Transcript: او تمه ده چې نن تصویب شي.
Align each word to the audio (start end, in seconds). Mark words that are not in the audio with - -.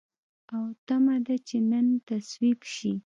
او 0.55 0.65
تمه 0.87 1.15
ده 1.25 1.35
چې 1.47 1.57
نن 1.69 1.87
تصویب 2.07 2.59
شي. 2.73 2.91